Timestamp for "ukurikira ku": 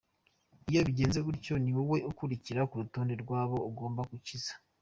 2.11-2.75